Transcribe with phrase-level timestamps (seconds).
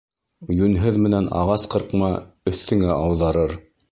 [0.53, 2.09] Йүнһеҙ менән ағас ҡырҡма
[2.53, 3.57] өҫтөңә ауҙарыр.